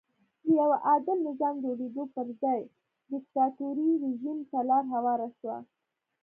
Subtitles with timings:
[0.43, 2.61] د یوه عادل نظام جوړېدو پر ځای
[3.11, 5.57] دیکتاتوري رژیم ته لار هواره شوه.